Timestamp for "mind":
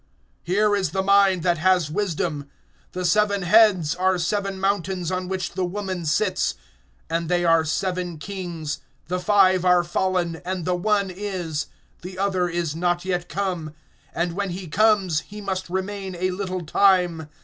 1.03-1.43